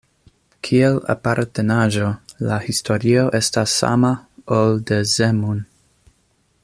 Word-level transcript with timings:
Kiel 0.67 0.95
apartenaĵo, 1.13 2.07
la 2.51 2.57
historio 2.69 3.27
estas 3.41 3.77
sama, 3.83 4.11
ol 4.59 4.83
de 4.93 4.99
Zemun. 5.13 5.63